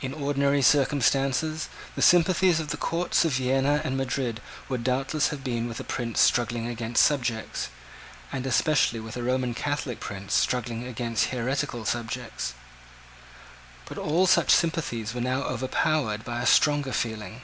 [0.00, 4.40] In ordinary circumstances, the sympathies of the courts of Vienna and Madrid
[4.70, 7.68] would doubtless have been with a prince struggling against subjects,
[8.32, 12.54] and especially with a Roman Catholic prince struggling against heretical subjects:
[13.84, 17.42] but all such sympathies were now overpowered by a stronger feeling.